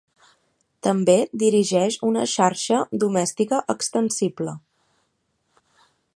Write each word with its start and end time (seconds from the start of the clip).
També 0.85 1.17
dirigeix 1.43 1.97
una 2.13 2.23
xarxa 2.33 2.81
domèstica 3.05 3.61
extensible. 3.75 4.57